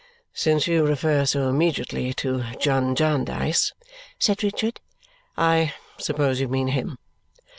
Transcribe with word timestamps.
"Since 0.33 0.65
you 0.65 0.83
refer 0.83 1.27
so 1.27 1.47
immediately 1.47 2.11
to 2.15 2.41
John 2.59 2.95
Jarndyce," 2.95 3.71
said 4.17 4.41
Richard," 4.41 4.81
I 5.37 5.75
suppose 5.99 6.41
you 6.41 6.47
mean 6.47 6.69
him?" 6.69 6.97